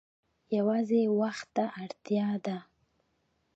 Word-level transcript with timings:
یوازې 0.57 1.01
وخت 1.19 1.47
ته 1.55 1.65
اړتیا 1.83 2.27
ده. 2.45 2.57